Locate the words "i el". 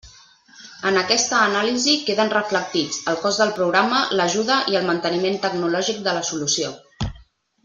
4.73-4.89